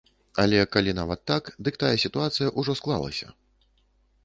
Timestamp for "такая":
1.85-2.01